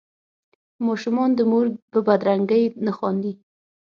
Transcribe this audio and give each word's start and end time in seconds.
ماشومان 0.87 1.29
د 1.35 1.39
مور 1.51 1.65
په 1.91 1.99
بدرنګۍ 2.07 2.63
نه 2.85 2.91
خاندي. 2.97 3.31